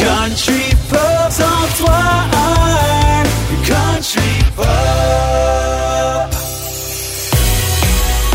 Country 0.00 0.74
Pop, 0.88 1.30
sans 1.30 1.84
toi, 1.84 1.98
un 2.32 3.22
Country 3.66 4.20
Pop. 4.56 4.64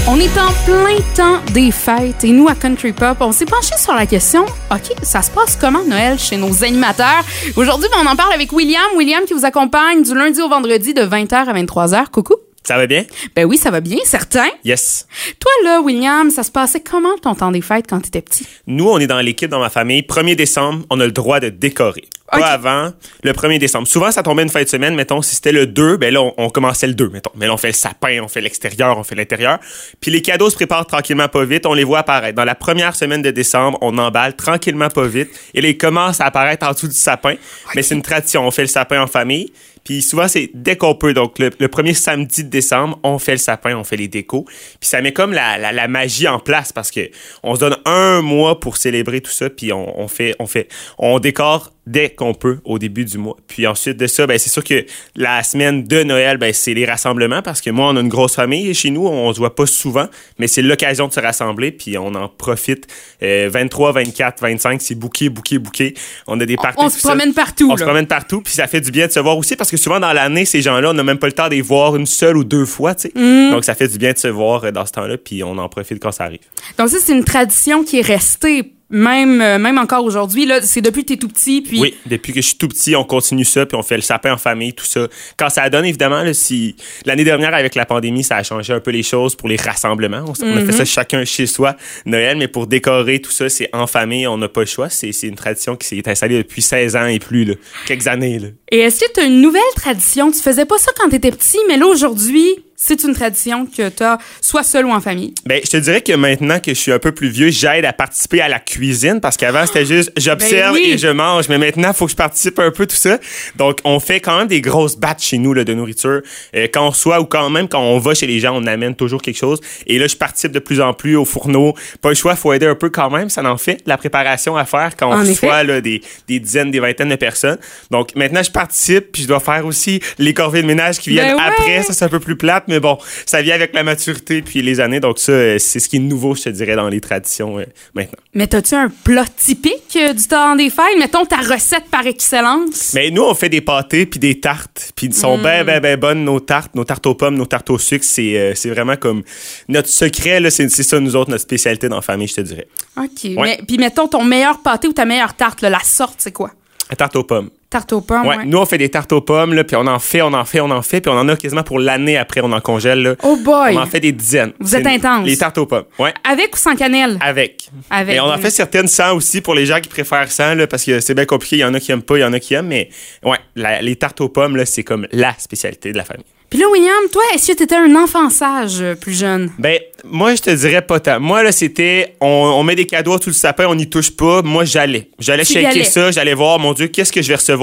On 0.07 0.19
est 0.19 0.37
en 0.37 0.51
plein 0.65 1.01
temps 1.15 1.39
des 1.53 1.71
fêtes 1.71 2.23
et 2.23 2.31
nous 2.31 2.47
à 2.47 2.53
Country 2.53 2.91
Pop, 2.93 3.17
on 3.19 3.31
s'est 3.31 3.45
penché 3.45 3.75
sur 3.77 3.95
la 3.95 4.05
question, 4.05 4.45
OK, 4.71 4.95
ça 5.01 5.23
se 5.23 5.31
passe 5.31 5.57
comment 5.59 5.83
Noël 5.83 6.19
chez 6.19 6.37
nos 6.37 6.63
animateurs? 6.63 7.23
Aujourd'hui, 7.55 7.89
ben, 7.91 7.97
on 8.05 8.11
en 8.11 8.15
parle 8.15 8.33
avec 8.33 8.51
William. 8.51 8.83
William 8.95 9.23
qui 9.25 9.33
vous 9.33 9.45
accompagne 9.45 10.03
du 10.03 10.13
lundi 10.13 10.41
au 10.41 10.49
vendredi 10.49 10.93
de 10.93 11.01
20h 11.01 11.33
à 11.33 11.53
23h. 11.53 12.09
Coucou. 12.11 12.35
Ça 12.65 12.77
va 12.77 12.87
bien? 12.87 13.05
Ben 13.35 13.45
oui, 13.45 13.57
ça 13.57 13.69
va 13.69 13.79
bien, 13.79 13.99
certain. 14.05 14.47
Yes. 14.63 15.07
Toi 15.39 15.51
là, 15.63 15.81
William, 15.81 16.31
ça 16.31 16.41
se 16.43 16.49
passait 16.51 16.79
comment 16.81 17.15
ton 17.21 17.35
temps 17.35 17.51
des 17.51 17.61
fêtes 17.61 17.85
quand 17.87 17.99
t'étais 18.01 18.21
petit? 18.21 18.45
Nous, 18.65 18.89
on 18.89 18.97
est 18.97 19.05
dans 19.07 19.21
l'équipe 19.21 19.49
dans 19.51 19.59
ma 19.59 19.69
famille. 19.69 20.01
1er 20.01 20.35
décembre, 20.35 20.83
on 20.89 20.99
a 20.99 21.05
le 21.05 21.11
droit 21.11 21.39
de 21.39 21.49
décorer. 21.49 22.05
Pas 22.31 22.37
Ok. 22.39 22.43
avant 22.43 22.91
le 23.23 23.31
1er 23.33 23.59
décembre. 23.59 23.87
Souvent, 23.87 24.09
ça 24.11 24.23
tombait 24.23 24.41
une 24.41 24.49
fin 24.49 24.63
de 24.63 24.67
semaine. 24.67 24.95
Mettons, 24.95 25.21
si 25.21 25.35
c'était 25.35 25.51
le 25.51 25.67
2, 25.67 25.97
ben 25.97 26.11
là, 26.11 26.23
on, 26.23 26.33
on 26.37 26.49
commençait 26.49 26.87
le 26.87 26.95
2, 26.95 27.09
mettons. 27.09 27.29
Mais 27.35 27.45
là, 27.45 27.53
on 27.53 27.57
fait 27.57 27.67
le 27.67 27.73
sapin, 27.73 28.19
on 28.23 28.27
fait 28.27 28.41
l'extérieur, 28.41 28.97
on 28.97 29.03
fait 29.03 29.13
l'intérieur. 29.13 29.59
Puis 30.01 30.09
les 30.09 30.23
cadeaux 30.23 30.49
se 30.49 30.55
préparent 30.55 30.87
tranquillement 30.87 31.27
pas 31.27 31.45
vite. 31.45 31.67
On 31.67 31.75
les 31.75 31.83
voit 31.83 31.99
apparaître. 31.99 32.35
Dans 32.35 32.43
la 32.43 32.55
première 32.55 32.95
semaine 32.95 33.21
de 33.21 33.29
décembre, 33.29 33.77
on 33.81 33.95
emballe 33.99 34.35
tranquillement 34.35 34.89
pas 34.89 35.05
vite. 35.05 35.29
Et 35.53 35.61
là, 35.61 35.67
ils 35.69 35.77
commencent 35.77 36.19
à 36.19 36.25
apparaître 36.25 36.65
en 36.67 36.71
dessous 36.71 36.87
du 36.87 36.95
sapin. 36.95 37.35
Mais 37.75 37.83
c'est 37.83 37.93
une 37.93 38.01
tradition. 38.01 38.47
On 38.47 38.49
fait 38.49 38.63
le 38.63 38.69
sapin 38.69 39.03
en 39.03 39.07
famille. 39.07 39.53
Puis 39.85 40.01
souvent, 40.01 40.27
c'est 40.27 40.49
dès 40.53 40.75
qu'on 40.75 40.95
peut. 40.95 41.13
Donc, 41.13 41.39
le, 41.39 41.67
premier 41.67 41.93
samedi 41.93 42.43
de 42.43 42.49
décembre, 42.49 42.99
on 43.03 43.19
fait 43.19 43.33
le 43.33 43.37
sapin, 43.37 43.77
on 43.77 43.83
fait 43.85 43.95
les 43.95 44.09
décos. 44.09 44.45
Puis 44.79 44.89
ça 44.89 45.01
met 45.01 45.13
comme 45.13 45.31
la, 45.31 45.57
la, 45.57 45.71
la 45.71 45.87
magie 45.87 46.27
en 46.27 46.39
place 46.39 46.73
parce 46.73 46.91
que 46.91 47.09
on 47.43 47.55
se 47.55 47.59
donne 47.61 47.77
un 47.85 48.21
mois 48.21 48.59
pour 48.59 48.77
célébrer 48.77 49.21
tout 49.21 49.31
ça. 49.31 49.49
Puis 49.49 49.71
on, 49.71 49.99
on 49.99 50.07
fait, 50.07 50.35
on 50.39 50.47
fait, 50.47 50.67
on 50.97 51.19
décore 51.19 51.74
dès 51.87 52.09
qu'on 52.09 52.33
peut 52.33 52.59
au 52.63 52.79
début 52.79 53.05
du 53.05 53.17
mois. 53.17 53.37
Puis 53.47 53.67
ensuite 53.67 53.97
de 53.97 54.07
ça, 54.07 54.27
ben 54.27 54.37
c'est 54.37 54.49
sûr 54.49 54.63
que 54.63 54.85
la 55.15 55.43
semaine 55.43 55.83
de 55.83 56.03
Noël, 56.03 56.37
ben 56.37 56.53
c'est 56.53 56.73
les 56.73 56.85
rassemblements 56.85 57.41
parce 57.41 57.61
que 57.61 57.69
moi, 57.69 57.89
on 57.89 57.95
a 57.95 58.01
une 58.01 58.09
grosse 58.09 58.35
famille 58.35 58.73
chez 58.73 58.89
nous, 58.89 59.05
on 59.05 59.33
se 59.33 59.39
voit 59.39 59.55
pas 59.55 59.65
souvent, 59.65 60.07
mais 60.39 60.47
c'est 60.47 60.61
l'occasion 60.61 61.07
de 61.07 61.13
se 61.13 61.19
rassembler. 61.19 61.71
Puis 61.71 61.97
on 61.97 62.13
en 62.15 62.27
profite. 62.27 62.87
Euh, 63.23 63.49
23, 63.51 63.91
24, 63.93 64.41
25, 64.41 64.81
c'est 64.81 64.95
bouquet, 64.95 65.29
bouquet, 65.29 65.57
bouquet. 65.57 65.93
On 66.27 66.39
a 66.39 66.45
des 66.45 66.55
parties. 66.55 66.83
On 66.83 66.89
se 66.89 66.99
promène 66.99 67.33
partout, 67.33 67.69
On 67.71 67.77
se 67.77 67.83
promène 67.83 68.07
partout, 68.07 68.41
puis 68.41 68.53
ça 68.53 68.67
fait 68.67 68.81
du 68.81 68.91
bien 68.91 69.07
de 69.07 69.11
se 69.11 69.19
voir 69.19 69.37
aussi 69.37 69.55
parce 69.55 69.71
que 69.71 69.77
souvent 69.77 69.99
dans 69.99 70.13
l'année, 70.13 70.45
ces 70.45 70.61
gens-là, 70.61 70.89
on 70.89 70.93
n'a 70.93 71.03
même 71.03 71.17
pas 71.17 71.27
le 71.27 71.33
temps 71.33 71.47
de 71.47 71.55
les 71.55 71.61
voir 71.61 71.95
une 71.95 72.05
seule 72.05 72.37
ou 72.37 72.43
deux 72.43 72.65
fois, 72.65 72.95
tu 72.95 73.03
sais. 73.03 73.11
Mm. 73.15 73.51
Donc 73.51 73.63
ça 73.63 73.75
fait 73.75 73.87
du 73.87 73.97
bien 73.97 74.13
de 74.13 74.17
se 74.17 74.27
voir 74.27 74.63
euh, 74.63 74.71
dans 74.71 74.85
ce 74.85 74.91
temps-là, 74.93 75.17
puis 75.17 75.43
on 75.43 75.57
en 75.57 75.69
profite 75.69 76.01
quand 76.01 76.11
ça 76.11 76.25
arrive. 76.25 76.39
Donc 76.77 76.89
ça, 76.89 76.97
c'est 76.99 77.13
une 77.13 77.23
tradition 77.23 77.83
qui 77.83 77.99
est 77.99 78.05
restée 78.05 78.75
même, 78.89 79.41
euh, 79.41 79.57
même 79.57 79.77
encore 79.77 80.03
aujourd'hui. 80.05 80.45
Là, 80.45 80.61
c'est 80.61 80.81
depuis 80.81 81.03
que 81.03 81.09
t'es 81.09 81.17
tout 81.17 81.27
petit, 81.27 81.61
puis 81.61 81.79
Oui, 81.79 81.95
depuis 82.05 82.33
que 82.33 82.41
je 82.41 82.47
suis 82.47 82.57
tout 82.57 82.67
petit, 82.67 82.95
on 82.95 83.03
continue 83.03 83.45
ça, 83.45 83.65
puis 83.65 83.75
on 83.75 83.83
fait 83.83 83.95
le 83.95 84.01
sapin 84.01 84.33
en 84.33 84.37
famille, 84.37 84.73
tout 84.73 84.85
ça. 84.85 85.07
Quand 85.37 85.49
ça 85.49 85.69
donne, 85.69 85.85
évidemment, 85.85 86.21
là, 86.21 86.33
si 86.33 86.75
l'année 87.05 87.23
dernière, 87.23 87.53
avec 87.53 87.75
la 87.75 87.85
pandémie, 87.85 88.23
ça 88.23 88.37
a 88.37 88.43
changé 88.43 88.73
un 88.73 88.79
peu 88.79 88.91
les 88.91 89.03
choses 89.03 89.35
pour 89.35 89.49
les 89.49 89.55
rassemblements. 89.55 90.23
On, 90.27 90.57
a 90.57 90.65
fait 90.65 90.71
ça 90.71 90.85
chacun 90.85 91.25
chez 91.25 91.47
soi, 91.47 91.75
Noël, 92.05 92.37
mais 92.37 92.47
pour 92.47 92.67
décorer 92.67 93.19
tout 93.19 93.31
ça, 93.31 93.49
c'est 93.49 93.69
en 93.73 93.87
famille, 93.87 94.27
on 94.27 94.37
n'a 94.37 94.49
pas 94.49 94.61
le 94.61 94.67
choix. 94.67 94.89
C'est 94.89 95.11
c'est 95.11 95.27
une 95.27 95.35
tradition 95.35 95.75
qui 95.75 95.87
s'est 95.87 96.07
installée 96.07 96.37
depuis 96.37 96.61
16 96.61 96.95
ans 96.95 97.05
et 97.05 97.19
plus, 97.19 97.45
là. 97.45 97.53
quelques 97.87 98.07
années. 98.07 98.39
Là. 98.39 98.47
Et 98.71 98.79
est-ce 98.79 98.99
que 98.99 99.11
tu 99.13 99.19
as 99.21 99.23
une 99.25 99.41
nouvelle 99.41 99.61
tradition? 99.75 100.31
Tu 100.31 100.39
faisais 100.39 100.65
pas 100.65 100.77
ça 100.77 100.91
quand 100.97 101.09
tu 101.09 101.15
étais 101.15 101.31
petit, 101.31 101.59
mais 101.67 101.77
là, 101.77 101.87
aujourd'hui, 101.87 102.47
c'est 102.87 103.03
une 103.03 103.15
tradition 103.15 103.65
que 103.65 103.89
tu 103.89 104.03
as 104.03 104.19
soit 104.41 104.61
seul 104.61 104.85
ou 104.85 104.91
en 104.91 105.01
famille. 105.01 105.33
Ben, 105.47 105.59
je 105.63 105.71
te 105.71 105.77
dirais 105.77 106.01
que 106.01 106.13
maintenant 106.13 106.59
que 106.59 106.71
je 106.71 106.79
suis 106.79 106.91
un 106.91 106.99
peu 106.99 107.11
plus 107.11 107.29
vieux, 107.29 107.49
j'aide 107.49 107.83
à 107.83 107.93
participer 107.93 108.41
à 108.41 108.47
la 108.47 108.59
cuisine 108.59 109.19
parce 109.21 109.37
qu'avant, 109.37 109.65
c'était 109.65 109.87
juste 109.87 110.11
j'observe 110.17 110.75
Ben 110.75 110.81
oui. 110.83 110.91
et 110.91 110.97
je 110.99 111.07
mange. 111.07 111.49
Mais 111.49 111.57
maintenant, 111.57 111.87
il 111.89 111.95
faut 111.95 112.05
que 112.05 112.11
je 112.11 112.15
participe 112.15 112.59
un 112.59 112.69
peu 112.69 112.85
tout 112.85 112.95
ça. 112.95 113.17
Donc, 113.55 113.79
on 113.85 113.99
fait 113.99 114.19
quand 114.19 114.37
même 114.37 114.47
des 114.47 114.61
grosses 114.61 114.97
batches 114.97 115.23
chez 115.23 115.39
nous 115.39 115.55
là, 115.55 115.63
de 115.63 115.73
nourriture. 115.73 116.21
Euh, 116.55 116.67
quand 116.71 116.85
on 116.85 116.91
reçoit 116.91 117.19
ou 117.19 117.25
quand 117.25 117.49
même 117.49 117.67
quand 117.67 117.81
on 117.81 117.97
va 117.97 118.13
chez 118.13 118.27
les 118.27 118.39
gens, 118.39 118.55
on 118.55 118.67
amène 118.67 118.95
toujours 118.95 119.23
quelque 119.23 119.39
chose. 119.39 119.59
Et 119.87 119.97
là, 119.97 120.05
je 120.05 120.15
participe 120.15 120.51
de 120.51 120.59
plus 120.59 120.79
en 120.79 120.93
plus 120.93 121.15
au 121.15 121.25
fourneau. 121.25 121.73
Pas 122.01 122.09
le 122.09 122.15
choix, 122.15 122.35
faut 122.35 122.53
aider 122.53 122.67
un 122.67 122.75
peu 122.75 122.91
quand 122.91 123.09
même. 123.09 123.29
Ça 123.31 123.43
en 123.43 123.57
fait 123.57 123.81
la 123.87 123.97
préparation 123.97 124.57
à 124.57 124.65
faire 124.65 124.95
quand 124.95 125.09
on 125.09 125.15
En 125.15 125.19
reçoit 125.21 125.63
là, 125.63 125.81
des, 125.81 126.03
des 126.27 126.39
dizaines, 126.39 126.69
des 126.69 126.79
vingtaines 126.79 127.09
de 127.09 127.15
personnes. 127.15 127.57
Donc, 127.89 128.15
maintenant, 128.15 128.43
je 128.43 128.51
participe 128.51 129.11
puis 129.11 129.23
je 129.23 129.27
dois 129.27 129.39
faire 129.39 129.65
aussi 129.65 130.01
les 130.19 130.35
corvées 130.35 130.61
de 130.61 130.67
ménage 130.67 130.99
qui 130.99 131.09
viennent 131.09 131.35
Ben 131.35 131.43
ouais. 131.43 131.49
après. 131.49 131.81
Ça, 131.81 131.93
c'est 131.93 132.05
un 132.05 132.09
peu 132.09 132.19
plus 132.19 132.35
plate, 132.35 132.65
mais 132.67 132.74
bon, 132.79 132.97
ça 133.25 133.41
vient 133.41 133.55
avec 133.55 133.73
la 133.73 133.83
maturité 133.83 134.41
puis 134.41 134.61
les 134.61 134.79
années. 134.79 134.99
Donc 134.99 135.19
ça, 135.19 135.31
euh, 135.31 135.57
c'est 135.59 135.79
ce 135.79 135.89
qui 135.89 135.97
est 135.97 135.99
nouveau, 135.99 136.35
je 136.35 136.43
te 136.43 136.49
dirais, 136.49 136.75
dans 136.75 136.89
les 136.89 137.01
traditions 137.01 137.59
euh, 137.59 137.65
maintenant. 137.93 138.19
Mais 138.33 138.53
as-tu 138.53 138.75
un 138.75 138.89
plat 138.89 139.25
typique 139.25 139.95
euh, 139.95 140.13
du 140.13 140.27
temps 140.27 140.55
des 140.55 140.69
fêtes? 140.69 140.97
Mettons 140.99 141.25
ta 141.25 141.37
recette 141.37 141.85
par 141.89 142.05
excellence. 142.05 142.93
Mais 142.93 143.11
nous, 143.11 143.23
on 143.23 143.33
fait 143.33 143.49
des 143.49 143.61
pâtés 143.61 144.05
puis 144.05 144.19
des 144.19 144.39
tartes. 144.39 144.91
Puis 144.95 145.07
ils 145.07 145.13
sont 145.13 145.37
ben, 145.37 145.63
ben, 145.63 145.79
ben 145.79 145.99
bonnes, 145.99 146.23
nos 146.23 146.39
tartes, 146.39 146.75
nos 146.75 146.83
tartes 146.83 147.05
aux 147.05 147.15
pommes, 147.15 147.35
nos 147.35 147.45
tartes 147.45 147.69
au 147.69 147.77
sucre. 147.77 148.05
C'est 148.05 148.37
euh, 148.37 148.53
c'est 148.55 148.69
vraiment 148.69 148.95
comme 148.95 149.23
notre 149.67 149.89
secret, 149.89 150.39
là, 150.39 150.49
c'est 150.49 150.69
c'est 150.69 150.83
ça, 150.83 150.99
nous 150.99 151.15
autres, 151.15 151.31
notre 151.31 151.43
spécialité 151.43 151.89
dans 151.89 151.97
la 151.97 152.01
famille, 152.01 152.27
je 152.27 152.35
te 152.35 152.41
dirais. 152.41 152.67
OK. 152.97 153.31
Mais, 153.37 153.59
puis 153.67 153.77
mettons 153.77 154.07
ton 154.07 154.23
meilleur 154.23 154.61
pâté 154.61 154.87
ou 154.87 154.93
ta 154.93 155.05
meilleure 155.05 155.33
tarte, 155.33 155.61
là, 155.61 155.69
la 155.69 155.79
sorte, 155.79 156.15
c'est 156.19 156.31
quoi? 156.31 156.51
La 156.89 156.95
tarte 156.95 157.15
aux 157.15 157.23
pommes. 157.23 157.49
Tarte 157.69 157.91
aux 157.93 158.01
pommes, 158.01 158.25
Ouais, 158.27 158.37
ouais. 158.37 158.45
nous, 158.45 158.57
on 158.59 158.65
fait 158.65 158.77
des 158.77 158.89
tartes 158.89 159.11
aux 159.11 159.21
pommes, 159.21 159.53
là, 159.53 159.63
puis 159.63 159.75
on 159.75 159.85
en 159.87 159.99
fait, 159.99 160.21
on 160.21 160.31
en 160.33 160.45
fait, 160.45 160.59
on 160.61 160.69
en 160.71 160.81
fait, 160.81 161.01
puis 161.01 161.11
on 161.11 161.17
en 161.17 161.27
a 161.27 161.35
quasiment 161.35 161.63
pour 161.63 161.79
l'année 161.79 162.15
après, 162.15 162.39
on 162.41 162.51
en 162.53 162.61
congèle, 162.61 163.01
là. 163.01 163.15
Oh 163.23 163.35
boy! 163.37 163.75
On 163.75 163.81
en 163.81 163.85
fait 163.87 163.99
des 163.99 164.11
dizaines. 164.11 164.53
Vous 164.59 164.75
êtes 164.75 164.85
intense. 164.85 165.25
Les 165.25 165.35
tartes 165.35 165.57
aux 165.57 165.65
pommes, 165.65 165.83
ouais. 165.99 166.13
Avec 166.23 166.55
ou 166.55 166.57
sans 166.59 166.75
cannelle? 166.75 167.17
Avec. 167.21 167.67
Avec. 167.89 168.15
Et 168.15 168.19
on 168.19 168.25
en 168.31 168.37
fait 168.37 168.51
certaines 168.51 168.87
sans 168.87 169.15
aussi 169.15 169.41
pour 169.41 169.55
les 169.55 169.65
gens 169.65 169.79
qui 169.81 169.89
préfèrent 169.89 170.31
sans, 170.31 170.53
là, 170.55 170.67
parce 170.67 170.85
que 170.85 170.99
c'est 170.99 171.15
bien 171.15 171.25
compliqué. 171.25 171.57
Il 171.57 171.59
y 171.59 171.65
en 171.65 171.73
a 171.73 171.79
qui 171.79 171.91
aiment 171.91 172.03
pas, 172.03 172.17
il 172.17 172.21
y 172.21 172.25
en 172.25 172.33
a 172.33 172.39
qui 172.39 172.53
aiment, 172.53 172.67
mais 172.67 172.89
ouais, 173.23 173.37
la- 173.55 173.81
les 173.81 173.95
tartes 173.95 174.21
aux 174.21 174.29
pommes, 174.29 174.55
là, 174.55 174.65
c'est 174.65 174.83
comme 174.83 175.07
la 175.11 175.33
spécialité 175.37 175.91
de 175.91 175.97
la 175.97 176.05
famille. 176.05 176.25
Puis 176.47 176.59
là, 176.59 176.67
William, 176.71 176.93
toi, 177.11 177.23
est-ce 177.33 177.47
que 177.51 177.57
t'étais 177.57 177.75
un 177.75 177.95
enfant 177.95 178.29
sage 178.29 178.79
euh, 178.79 178.93
plus 178.93 179.17
jeune? 179.19 179.51
Ben, 179.57 179.79
moi, 180.05 180.35
je 180.35 180.43
te 180.43 180.51
dirais 180.51 180.83
pas 180.83 180.99
tant. 180.99 181.19
Moi, 181.19 181.41
là, 181.41 181.51
c'était, 181.51 182.15
on, 182.21 182.27
on 182.27 182.63
met 182.63 182.75
des 182.75 182.85
cadeaux 182.85 183.19
sous 183.19 183.31
le 183.31 183.33
sapin, 183.33 183.65
on 183.67 183.73
n'y 183.73 183.89
touche 183.89 184.11
pas. 184.15 184.43
Moi, 184.43 184.63
j'allais. 184.63 185.09
J'allais 185.17 185.43
Tu 185.43 185.53
checker 185.53 185.83
ça, 185.83 186.11
j'allais 186.11 186.35
voir, 186.35 186.59
mon 186.59 186.73
Dieu, 186.73 186.87
qu'est-ce 186.87 187.11
que 187.11 187.21
je 187.23 187.27
vais 187.29 187.35
recevoir? 187.35 187.54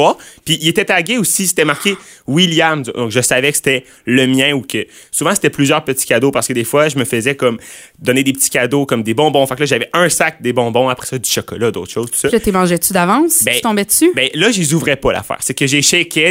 Puis, 0.45 0.59
il 0.61 0.69
était 0.69 0.85
tagué 0.85 1.19
aussi, 1.19 1.47
c'était 1.47 1.65
marqué 1.65 1.97
William. 2.27 2.83
Donc, 2.83 3.11
je 3.11 3.21
savais 3.21 3.51
que 3.51 3.57
c'était 3.57 3.85
le 4.07 4.27
mien 4.27 4.53
ou 4.53 4.63
que. 4.63 4.87
Souvent, 5.11 5.35
c'était 5.35 5.51
plusieurs 5.51 5.85
petits 5.85 6.07
cadeaux 6.07 6.31
parce 6.31 6.49
que 6.49 6.53
des 6.53 6.65
fois, 6.65 6.89
je 6.89 6.99
me 6.99 7.05
faisais 7.05 7.35
comme 7.37 7.59
donner 7.99 8.25
des 8.25 8.33
petits 8.33 8.51
cadeaux 8.51 8.87
comme 8.87 9.03
des 9.03 9.15
bonbons. 9.15 9.47
Fait 9.47 9.55
que 9.55 9.61
là, 9.61 9.67
j'avais 9.67 9.89
un 9.93 10.09
sac 10.09 10.43
des 10.43 10.53
bonbons, 10.53 10.89
après 10.89 11.07
ça, 11.07 11.19
du 11.19 11.29
chocolat, 11.31 11.71
d'autres 11.71 11.93
choses, 11.93 12.11
tout 12.11 12.19
ça. 12.19 12.29
Puis 12.29 12.37
là, 12.37 12.41
t'es 12.45 12.53
mangé-tu 12.53 12.93
d'avance? 12.93 13.45
Ben, 13.45 13.55
tu 13.55 13.61
tombais 13.61 13.85
dessus? 13.85 14.13
Ben 14.15 14.29
là, 14.35 14.51
je 14.51 14.59
les 14.59 14.75
ouvrais 14.75 14.97
pas 14.97 15.13
l'affaire. 15.13 15.39
C'est 15.41 15.55
que 15.55 15.67
j'ai 15.67 15.83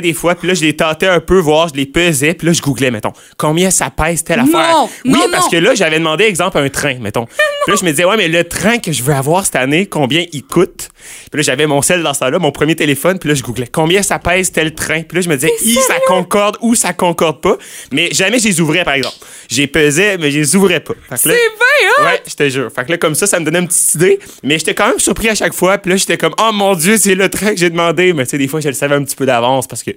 des 0.01 0.13
fois, 0.13 0.35
puis 0.35 0.47
là, 0.47 0.53
je 0.53 0.61
les 0.61 0.75
tâtais 0.75 1.07
un 1.07 1.19
peu, 1.19 1.39
voir, 1.39 1.69
je 1.69 1.75
les 1.75 1.85
pesais, 1.85 2.33
puis 2.33 2.47
là, 2.47 2.53
je 2.53 2.61
googlais, 2.61 2.91
mettons, 2.91 3.13
combien 3.37 3.71
ça 3.71 3.89
pèse 3.89 4.23
telle 4.23 4.39
Non, 4.39 4.45
affaire. 4.45 4.75
Oui, 5.05 5.11
non, 5.11 5.19
parce 5.31 5.45
non. 5.45 5.51
que 5.51 5.57
là, 5.57 5.75
j'avais 5.75 5.99
demandé, 5.99 6.23
exemple, 6.25 6.57
un 6.57 6.69
train, 6.69 6.95
mettons. 6.99 7.27
Puis 7.63 7.71
là, 7.73 7.77
je 7.79 7.85
me 7.85 7.91
disais, 7.91 8.05
ouais, 8.05 8.17
mais 8.17 8.27
le 8.27 8.43
train 8.43 8.79
que 8.79 8.91
je 8.91 9.03
veux 9.03 9.13
avoir 9.13 9.45
cette 9.45 9.55
année, 9.55 9.85
combien 9.85 10.25
il 10.31 10.43
coûte? 10.43 10.89
Puis 11.31 11.37
là, 11.39 11.41
j'avais 11.41 11.67
mon 11.67 11.81
sel 11.81 12.01
dans 12.03 12.13
ça 12.13 12.29
là, 12.29 12.39
mon 12.39 12.51
premier 12.51 12.75
téléphone, 12.75 13.19
puis 13.19 13.29
là, 13.29 13.35
je 13.35 13.43
googlais, 13.43 13.67
combien 13.71 14.01
ça 14.01 14.19
pèse 14.19 14.51
tel 14.51 14.73
train? 14.73 15.03
Puis 15.03 15.17
là, 15.17 15.21
je 15.21 15.29
me 15.29 15.35
disais, 15.35 15.51
ça 15.87 15.95
concorde 16.07 16.57
ou 16.61 16.75
ça 16.75 16.93
concorde 16.93 17.41
pas? 17.41 17.57
Mais 17.91 18.09
jamais 18.11 18.39
je 18.39 18.47
les 18.47 18.61
ouvrais, 18.61 18.83
par 18.83 18.95
exemple. 18.95 19.17
J'ai 19.49 19.67
pesé, 19.67 20.17
mais 20.17 20.31
je 20.31 20.39
les 20.39 20.55
ouvrais 20.55 20.79
pas. 20.79 20.93
C'est 21.15 21.29
bien, 21.29 21.37
hein? 21.99 22.05
Ouais, 22.05 22.21
je 22.27 22.35
te 22.35 22.49
jure. 22.49 22.71
Fait 22.73 22.85
que 22.85 22.91
là, 22.91 22.97
comme 22.97 23.15
ça, 23.15 23.27
ça 23.27 23.39
me 23.39 23.45
donnait 23.45 23.59
une 23.59 23.67
petite 23.67 23.95
idée. 23.95 24.19
Mais 24.43 24.57
j'étais 24.57 24.73
quand 24.73 24.87
même 24.87 24.99
surpris 24.99 25.29
à 25.29 25.35
chaque 25.35 25.53
fois. 25.53 25.77
Puis 25.77 25.91
là, 25.91 25.97
j'étais 25.97 26.17
comme, 26.17 26.33
oh 26.39 26.51
mon 26.53 26.75
Dieu, 26.75 26.97
c'est 26.97 27.15
le 27.15 27.29
train 27.29 27.51
que 27.51 27.57
j'ai 27.57 27.69
demandé. 27.69 28.13
Mais 28.13 28.25
tu 28.25 28.31
sais, 28.31 28.37
des 28.37 28.47
fois, 28.47 28.59
je 28.59 28.67
le 28.67 28.73
savais 28.73 28.95
un 28.95 29.03
petit 29.03 29.15
peu 29.15 29.25
d'avance 29.25 29.67
parce 29.67 29.83
que 29.83 29.91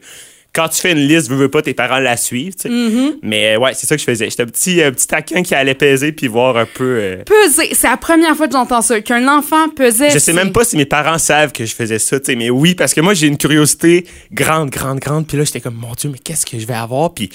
quand 0.54 0.68
tu 0.68 0.80
fais 0.80 0.92
une 0.92 1.06
liste, 1.06 1.28
veux, 1.28 1.36
veux 1.36 1.50
pas, 1.50 1.62
tes 1.62 1.74
parents 1.74 1.98
la 1.98 2.16
suivent. 2.16 2.54
Mm-hmm. 2.64 3.18
Mais 3.22 3.54
euh, 3.54 3.58
ouais, 3.58 3.72
c'est 3.74 3.86
ça 3.86 3.96
que 3.96 4.00
je 4.00 4.06
faisais. 4.06 4.30
J'étais 4.30 4.44
un 4.44 4.46
petit, 4.46 4.80
euh, 4.82 4.90
petit 4.92 5.06
taquin 5.08 5.42
qui 5.42 5.54
allait 5.54 5.74
peser 5.74 6.12
puis 6.12 6.28
voir 6.28 6.56
un 6.56 6.66
peu. 6.66 6.98
euh, 7.00 7.16
Peser, 7.24 7.74
c'est 7.74 7.88
la 7.88 7.96
première 7.96 8.36
fois 8.36 8.46
que 8.46 8.52
j'entends 8.52 8.80
ça. 8.80 9.00
Qu'un 9.00 9.26
enfant 9.28 9.68
pesait. 9.68 10.10
Je 10.10 10.18
sais 10.18 10.32
même 10.32 10.52
pas 10.52 10.64
si 10.64 10.76
mes 10.76 10.86
parents 10.86 11.18
savent 11.18 11.52
que 11.52 11.64
je 11.64 11.74
faisais 11.74 11.98
ça, 11.98 12.20
tu 12.20 12.26
sais, 12.26 12.36
mais 12.36 12.50
oui, 12.50 12.74
parce 12.74 12.94
que 12.94 13.00
moi, 13.00 13.14
j'ai 13.14 13.26
une 13.26 13.36
curiosité 13.36 14.06
grande, 14.32 14.70
grande, 14.70 15.00
grande. 15.00 15.26
Puis 15.26 15.36
là, 15.36 15.44
j'étais 15.44 15.60
comme, 15.60 15.74
mon 15.74 15.92
Dieu, 15.92 16.10
mais 16.12 16.18
qu'est-ce 16.18 16.46
que 16.46 16.58
je 16.58 16.66
vais 16.66 16.74
avoir? 16.74 17.12
Puis, 17.12 17.30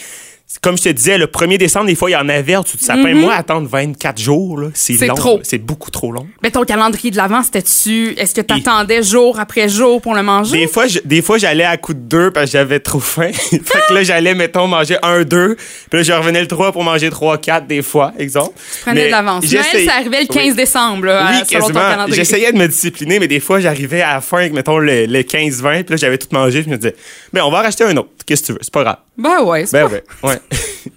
comme 0.61 0.77
je 0.77 0.83
te 0.83 0.89
disais, 0.89 1.17
le 1.19 1.27
1er 1.27 1.57
décembre, 1.59 1.85
des 1.85 1.95
fois, 1.95 2.09
il 2.09 2.13
y 2.13 2.15
en 2.15 2.27
avait 2.27 2.55
en 2.55 2.61
dessous 2.63 2.77
de 2.77 2.81
sapin. 2.81 3.13
Moi, 3.13 3.33
attendre 3.33 3.67
24 3.69 4.19
jours, 4.19 4.59
c'est 4.73 4.93
long. 5.05 5.13
trop. 5.13 5.39
C'est 5.43 5.59
beaucoup 5.59 5.91
trop 5.91 6.11
long. 6.11 6.27
Mais 6.41 6.49
ton 6.49 6.63
calendrier 6.63 7.11
de 7.11 7.17
l'avant, 7.17 7.43
c'était-tu. 7.43 8.13
Est-ce 8.17 8.33
que 8.33 8.41
t'attendais 8.41 9.03
jour 9.03 9.39
après 9.39 9.69
jour 9.69 10.01
pour 10.01 10.15
le 10.15 10.23
manger? 10.23 10.57
Des 10.61 10.67
fois, 10.67 10.87
je- 10.87 10.99
des 11.05 11.21
fois, 11.21 11.37
j'allais 11.37 11.63
à 11.65 11.77
coup 11.77 11.93
de 11.93 11.99
deux 11.99 12.31
parce 12.31 12.47
que 12.47 12.51
j'avais 12.53 12.79
trop 12.79 12.99
faim. 12.99 13.31
fait 13.33 13.59
que 13.87 13.93
là, 13.93 14.01
j'allais, 14.03 14.33
mettons, 14.33 14.65
manger 14.67 14.97
un, 15.03 15.23
deux. 15.23 15.55
Puis 15.55 15.99
là, 15.99 16.03
je 16.03 16.11
revenais 16.13 16.41
le 16.41 16.47
trois 16.47 16.71
pour 16.71 16.83
manger 16.83 17.09
trois, 17.11 17.37
quatre, 17.37 17.67
des 17.67 17.83
fois, 17.83 18.11
exemple. 18.17 18.57
Prenais 18.81 19.01
Mais 19.01 19.05
de 19.07 19.11
l'avance. 19.11 19.43
Noël, 19.51 19.65
ça 19.85 19.93
arrivait 19.97 20.21
le 20.21 20.27
15 20.27 20.43
Oui. 20.49 20.53
décembre, 20.55 21.05
là, 21.05 21.29
Oui, 21.31 21.43
selon 21.47 21.67
ton 21.67 21.73
calendrier. 21.73 22.15
J'essayais 22.15 22.51
de 22.51 22.57
me 22.57 22.67
discipliner, 22.67 23.19
mais 23.19 23.27
des 23.27 23.39
fois, 23.39 23.59
j'arrivais 23.59 24.01
à 24.01 24.15
la 24.15 24.21
fin, 24.21 24.49
mettons, 24.49 24.79
le, 24.79 25.05
le 25.05 25.19
15-20, 25.21 25.83
puis 25.83 25.91
là, 25.93 25.95
j'avais 25.97 26.17
tout 26.17 26.27
mangé, 26.31 26.61
puis 26.63 26.65
je 26.65 26.69
me 26.71 26.77
disais, 26.77 26.95
ben, 27.33 27.43
on 27.43 27.51
va 27.51 27.59
en 27.59 27.61
racheter 27.61 27.83
un 27.83 27.95
autre. 27.97 28.09
Qu'est-ce 28.25 28.41
que 28.41 28.47
tu 28.47 28.51
veux? 28.53 28.59
C'est 28.61 28.73
pas 28.73 28.83
grave. 28.83 28.97
Ben 29.17 29.41
ouais, 29.43 29.65
c'est 29.65 29.73
Ben, 29.81 29.87
pas- 29.87 29.93
ouais. 29.95 30.03
ouais. 30.23 30.38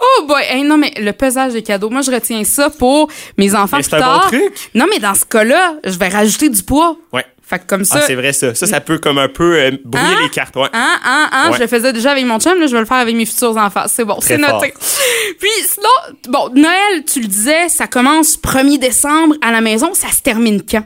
Oh 0.00 0.24
boy, 0.26 0.42
Hey, 0.48 0.62
non 0.62 0.76
mais 0.78 0.92
le 0.98 1.12
pesage 1.12 1.52
des 1.52 1.62
cadeaux, 1.62 1.90
moi 1.90 2.02
je 2.02 2.10
retiens 2.10 2.42
ça 2.44 2.70
pour 2.70 3.08
mes 3.36 3.54
enfants 3.54 3.76
Mais 3.78 3.82
plus 3.82 3.90
c'est 3.90 3.96
un 3.96 4.00
bon 4.00 4.04
tard. 4.20 4.26
truc. 4.28 4.70
Non 4.74 4.86
mais 4.90 4.98
dans 4.98 5.14
ce 5.14 5.24
cas-là, 5.24 5.74
je 5.84 5.98
vais 5.98 6.08
rajouter 6.08 6.48
du 6.48 6.62
poids. 6.62 6.96
Ouais. 7.12 7.24
Fait 7.42 7.58
que 7.60 7.64
comme 7.66 7.84
ça. 7.84 8.00
Ah, 8.00 8.04
c'est 8.06 8.14
vrai 8.14 8.32
ça. 8.34 8.54
Ça, 8.54 8.66
ça 8.66 8.80
peut 8.80 8.98
comme 8.98 9.16
un 9.18 9.28
peu 9.28 9.56
euh, 9.58 9.70
brouiller 9.84 10.06
Hein? 10.06 10.18
les 10.22 10.28
cartes. 10.28 10.54
Ouais. 10.56 10.68
Hein, 10.72 10.96
hein, 11.04 11.28
hein, 11.32 11.50
Ouais. 11.50 11.56
je 11.56 11.62
le 11.62 11.66
faisais 11.66 11.92
déjà 11.94 12.10
avec 12.12 12.26
mon 12.26 12.38
chum, 12.38 12.60
là, 12.60 12.66
je 12.66 12.72
vais 12.72 12.80
le 12.80 12.84
faire 12.86 12.98
avec 12.98 13.16
mes 13.16 13.24
futurs 13.24 13.56
enfants. 13.56 13.84
C'est 13.86 14.04
bon, 14.04 14.18
c'est 14.20 14.36
noté. 14.36 14.74
Puis 15.40 15.48
sinon, 15.64 15.88
bon, 16.28 16.50
Noël, 16.54 17.04
tu 17.10 17.20
le 17.22 17.26
disais, 17.26 17.68
ça 17.70 17.86
commence 17.86 18.36
1er 18.38 18.78
décembre 18.78 19.34
à 19.40 19.50
la 19.50 19.62
maison, 19.62 19.94
ça 19.94 20.08
se 20.12 20.20
termine 20.20 20.62
quand? 20.62 20.84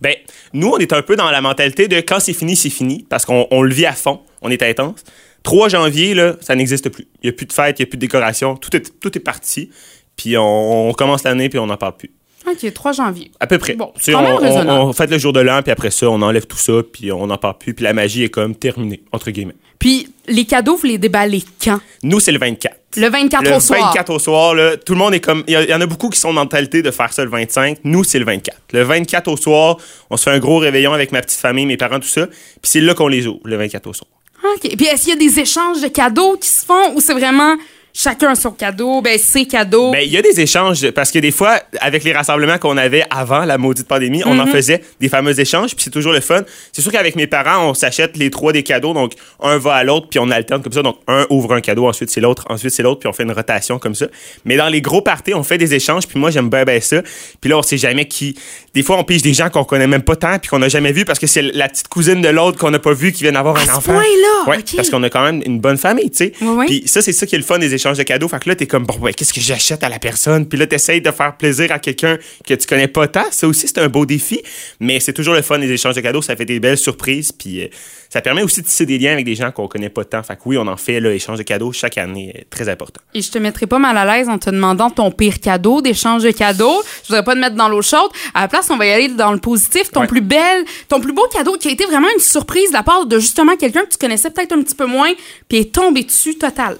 Ben, 0.00 0.14
nous, 0.54 0.68
on 0.68 0.78
est 0.78 0.92
un 0.94 1.02
peu 1.02 1.14
dans 1.14 1.30
la 1.30 1.42
mentalité 1.42 1.88
de 1.88 1.96
quand 1.96 2.20
c'est 2.20 2.32
fini, 2.32 2.56
c'est 2.56 2.70
fini, 2.70 3.04
parce 3.08 3.26
qu'on 3.26 3.46
on 3.50 3.62
le 3.62 3.72
vit 3.74 3.86
à 3.86 3.92
fond, 3.92 4.20
on 4.40 4.50
est 4.50 4.62
intense. 4.62 5.00
3 5.42 5.68
janvier, 5.68 6.14
là, 6.14 6.36
ça 6.40 6.54
n'existe 6.54 6.88
plus. 6.88 7.06
Il 7.22 7.26
n'y 7.26 7.30
a 7.30 7.32
plus 7.32 7.46
de 7.46 7.52
fête, 7.52 7.78
il 7.78 7.82
n'y 7.82 7.86
a 7.86 7.90
plus 7.90 7.96
de 7.96 8.00
décoration, 8.02 8.56
tout 8.56 8.74
est, 8.76 8.98
tout 9.00 9.16
est 9.16 9.20
parti. 9.20 9.70
Puis 10.16 10.36
on, 10.36 10.90
on 10.90 10.92
commence 10.92 11.24
l'année, 11.24 11.48
puis 11.48 11.58
on 11.58 11.66
n'en 11.66 11.76
parle 11.76 11.96
plus. 11.96 12.10
OK, 12.44 12.72
3 12.74 12.92
janvier. 12.92 13.30
À 13.38 13.46
peu 13.46 13.56
près. 13.58 13.74
Bon, 13.74 13.92
quand 14.04 14.22
même 14.22 14.32
on, 14.32 14.36
raisonnable. 14.36 14.70
on, 14.70 14.88
on 14.88 14.92
fait 14.92 15.06
le 15.08 15.16
jour 15.18 15.32
de 15.32 15.38
l'an, 15.40 15.62
puis 15.62 15.70
après 15.70 15.90
ça, 15.92 16.10
on 16.10 16.20
enlève 16.22 16.46
tout 16.46 16.56
ça, 16.58 16.72
puis 16.92 17.12
on 17.12 17.28
n'en 17.28 17.38
parle 17.38 17.56
plus, 17.58 17.72
puis 17.72 17.84
la 17.84 17.92
magie 17.92 18.24
est 18.24 18.30
comme 18.30 18.56
terminée, 18.56 19.02
entre 19.12 19.30
guillemets. 19.30 19.54
Puis 19.78 20.12
les 20.26 20.44
cadeaux, 20.44 20.76
vous 20.76 20.86
les 20.86 20.98
déballez 20.98 21.42
quand? 21.62 21.80
Nous, 22.02 22.18
c'est 22.20 22.32
le 22.32 22.38
24. 22.38 22.76
Le 22.96 23.08
24 23.08 23.44
le 23.44 23.56
au 23.56 23.60
soir. 23.60 23.80
24 23.92 24.10
au 24.10 24.18
soir, 24.18 24.54
là, 24.54 24.76
tout 24.76 24.92
le 24.92 24.98
monde 24.98 25.14
est 25.14 25.20
comme. 25.20 25.44
Il 25.46 25.52
y, 25.52 25.56
a- 25.56 25.62
il 25.62 25.70
y 25.70 25.74
en 25.74 25.80
a 25.80 25.86
beaucoup 25.86 26.10
qui 26.10 26.18
sont 26.20 26.28
en 26.28 26.32
mentalité 26.34 26.82
de 26.82 26.90
faire 26.90 27.12
ça 27.12 27.24
le 27.24 27.30
25. 27.30 27.78
Nous, 27.84 28.04
c'est 28.04 28.18
le 28.18 28.24
24. 28.24 28.58
Le 28.72 28.82
24 28.82 29.28
au 29.28 29.36
soir, 29.36 29.76
on 30.10 30.16
se 30.16 30.24
fait 30.24 30.30
un 30.30 30.38
gros 30.40 30.58
réveillon 30.58 30.92
avec 30.92 31.10
ma 31.10 31.20
petite 31.22 31.40
famille, 31.40 31.64
mes 31.66 31.76
parents, 31.76 32.00
tout 32.00 32.08
ça. 32.08 32.26
Puis 32.26 32.36
c'est 32.64 32.80
là 32.80 32.94
qu'on 32.94 33.08
les 33.08 33.26
ouvre, 33.26 33.40
le 33.44 33.56
24 33.56 33.86
au 33.86 33.92
soir. 33.92 34.08
OK. 34.44 34.76
Puis 34.76 34.86
est-ce 34.86 35.02
qu'il 35.02 35.10
y 35.10 35.12
a 35.12 35.16
des 35.16 35.40
échanges 35.40 35.80
de 35.80 35.88
cadeaux 35.88 36.36
qui 36.36 36.48
se 36.48 36.64
font 36.64 36.94
ou 36.94 37.00
c'est 37.00 37.14
vraiment 37.14 37.56
chacun 37.94 38.34
son 38.34 38.50
cadeau, 38.52 39.02
ben 39.02 39.18
ses 39.18 39.44
cadeaux? 39.46 39.90
Ben, 39.92 40.00
il 40.04 40.10
y 40.10 40.16
a 40.16 40.22
des 40.22 40.40
échanges 40.40 40.90
parce 40.92 41.10
que 41.10 41.18
des 41.18 41.30
fois, 41.30 41.60
avec 41.80 42.04
les 42.04 42.12
rassemblements 42.12 42.58
qu'on 42.58 42.76
avait 42.76 43.04
avant 43.10 43.44
la 43.44 43.58
maudite 43.58 43.86
pandémie, 43.86 44.22
on 44.24 44.38
en 44.38 44.46
faisait 44.46 44.82
des 45.00 45.08
fameux 45.08 45.38
échanges, 45.38 45.74
puis 45.74 45.84
c'est 45.84 45.90
toujours 45.90 46.12
le 46.12 46.20
fun. 46.20 46.42
C'est 46.72 46.82
sûr 46.82 46.90
qu'avec 46.92 47.16
mes 47.16 47.26
parents, 47.26 47.68
on 47.70 47.74
s'achète 47.74 48.16
les 48.16 48.30
trois 48.30 48.52
des 48.52 48.62
cadeaux, 48.62 48.94
donc 48.94 49.12
un 49.40 49.58
va 49.58 49.74
à 49.74 49.84
l'autre, 49.84 50.08
puis 50.10 50.18
on 50.18 50.30
alterne 50.30 50.62
comme 50.62 50.72
ça. 50.72 50.82
Donc 50.82 50.96
un 51.08 51.26
ouvre 51.30 51.54
un 51.54 51.60
cadeau, 51.60 51.86
ensuite 51.88 52.10
c'est 52.10 52.20
l'autre, 52.20 52.44
ensuite 52.48 52.72
c'est 52.72 52.82
l'autre, 52.82 53.00
puis 53.00 53.08
on 53.08 53.12
fait 53.12 53.24
une 53.24 53.32
rotation 53.32 53.78
comme 53.78 53.94
ça. 53.94 54.06
Mais 54.44 54.56
dans 54.56 54.68
les 54.68 54.80
gros 54.80 55.02
parties, 55.02 55.34
on 55.34 55.42
fait 55.42 55.58
des 55.58 55.74
échanges, 55.74 56.06
puis 56.06 56.18
moi 56.18 56.30
j'aime 56.30 56.48
bien, 56.48 56.64
bien 56.64 56.80
ça. 56.80 57.02
Puis 57.40 57.50
là, 57.50 57.58
on 57.58 57.62
sait 57.62 57.78
jamais 57.78 58.06
qui. 58.06 58.36
Des 58.74 58.82
fois, 58.82 58.96
on 58.96 59.04
pige 59.04 59.22
des 59.22 59.34
gens 59.34 59.50
qu'on 59.50 59.64
connaît 59.64 59.86
même 59.86 60.02
pas 60.02 60.16
tant, 60.16 60.38
puis 60.38 60.48
qu'on 60.48 60.58
n'a 60.58 60.68
jamais 60.68 60.92
vu 60.92 61.04
parce 61.04 61.18
que 61.18 61.26
c'est 61.26 61.42
la 61.42 61.68
petite 61.68 61.88
cousine 61.88 62.22
de 62.22 62.28
l'autre 62.28 62.58
qu'on 62.58 62.70
n'a 62.70 62.78
pas 62.78 62.92
vu 62.94 63.12
qui 63.12 63.22
vient 63.24 63.32
d'avoir 63.32 63.56
un 63.56 63.62
enfant. 63.64 63.92
point-là, 63.92 64.48
Ouais, 64.50 64.58
ok. 64.58 64.76
parce 64.76 64.88
qu'on 64.90 65.02
a 65.02 65.10
quand 65.10 65.22
même 65.24 65.42
une 65.44 65.60
bonne 65.60 65.76
famille, 65.78 66.10
tu 66.10 66.16
sais. 66.16 66.32
Ouais, 66.40 66.48
ouais. 66.48 66.66
Puis 66.66 66.82
ça, 66.86 67.02
c'est 67.02 67.12
ça 67.12 67.26
qui 67.26 67.34
est 67.34 67.38
le 67.38 67.44
fun 67.44 67.58
des 67.58 67.74
échanges 67.74 67.81
de 67.98 68.02
cadeaux. 68.02 68.28
Fait 68.28 68.38
que 68.40 68.48
là, 68.48 68.54
t'es 68.54 68.66
comme, 68.66 68.84
bon, 68.86 68.96
ouais, 68.98 69.12
qu'est-ce 69.12 69.32
que 69.32 69.40
j'achète 69.40 69.82
à 69.82 69.88
la 69.88 69.98
personne? 69.98 70.46
Puis 70.46 70.58
là, 70.58 70.66
t'essayes 70.66 71.00
de 71.00 71.10
faire 71.10 71.36
plaisir 71.36 71.70
à 71.72 71.78
quelqu'un 71.78 72.18
que 72.46 72.54
tu 72.54 72.66
connais 72.66 72.88
pas 72.88 73.08
tant. 73.08 73.24
Ça 73.30 73.46
aussi, 73.48 73.66
c'est 73.68 73.78
un 73.78 73.88
beau 73.88 74.06
défi. 74.06 74.40
Mais 74.80 75.00
c'est 75.00 75.12
toujours 75.12 75.34
le 75.34 75.42
fun 75.42 75.58
des 75.58 75.70
échanges 75.70 75.94
de 75.96 76.00
cadeaux. 76.00 76.22
Ça 76.22 76.36
fait 76.36 76.44
des 76.44 76.60
belles 76.60 76.78
surprises. 76.78 77.32
Puis 77.32 77.62
euh, 77.64 77.68
ça 78.08 78.20
permet 78.20 78.42
aussi 78.42 78.60
de 78.62 78.66
tisser 78.66 78.86
des 78.86 78.98
liens 78.98 79.12
avec 79.12 79.24
des 79.24 79.34
gens 79.34 79.50
qu'on 79.50 79.68
connaît 79.68 79.88
pas 79.88 80.04
tant. 80.04 80.22
Fait 80.22 80.34
que 80.36 80.40
oui, 80.46 80.56
on 80.58 80.66
en 80.66 80.76
fait, 80.76 81.00
là, 81.00 81.12
échange 81.12 81.38
de 81.38 81.42
cadeaux 81.42 81.72
chaque 81.72 81.98
année. 81.98 82.32
euh, 82.36 82.42
Très 82.50 82.68
important. 82.68 83.00
Et 83.14 83.22
je 83.22 83.30
te 83.30 83.38
mettrai 83.38 83.66
pas 83.66 83.78
mal 83.78 83.96
à 83.96 84.04
l'aise 84.04 84.28
en 84.28 84.38
te 84.38 84.50
demandant 84.50 84.90
ton 84.90 85.10
pire 85.10 85.40
cadeau 85.40 85.80
d'échange 85.82 86.22
de 86.22 86.30
cadeaux. 86.30 86.82
Je 87.02 87.08
voudrais 87.08 87.24
pas 87.24 87.34
te 87.34 87.38
mettre 87.40 87.56
dans 87.56 87.68
l'eau 87.68 87.82
chaude. 87.82 88.10
À 88.34 88.42
la 88.42 88.48
place, 88.48 88.68
on 88.70 88.76
va 88.76 88.86
y 88.86 88.90
aller 88.92 89.08
dans 89.08 89.32
le 89.32 89.38
positif. 89.38 89.90
Ton 89.90 90.02
Ouais. 90.02 90.06
plus 90.06 90.20
belle, 90.20 90.64
ton 90.88 91.00
plus 91.00 91.12
beau 91.12 91.26
cadeau 91.32 91.56
qui 91.58 91.68
a 91.68 91.70
été 91.70 91.84
vraiment 91.86 92.08
une 92.14 92.20
surprise 92.20 92.68
de 92.68 92.74
la 92.74 92.82
part 92.82 93.06
de 93.06 93.18
justement 93.18 93.56
quelqu'un 93.56 93.82
que 93.84 93.90
tu 93.90 93.98
connaissais 93.98 94.30
peut-être 94.30 94.52
un 94.52 94.62
petit 94.62 94.74
peu 94.74 94.86
moins, 94.86 95.12
puis 95.48 95.58
est 95.58 95.72
tombé 95.74 96.02
dessus 96.04 96.36
total. 96.36 96.76